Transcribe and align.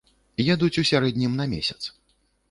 Едуць 0.53 0.79
у 0.83 0.83
сярэднім 0.91 1.35
на 1.41 1.45
месяц. 1.53 1.79